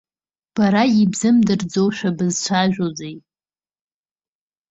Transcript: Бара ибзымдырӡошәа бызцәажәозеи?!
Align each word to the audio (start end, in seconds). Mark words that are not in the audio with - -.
Бара 0.55 0.83
ибзымдырӡошәа 1.01 2.09
бызцәажәозеи?! 2.17 3.15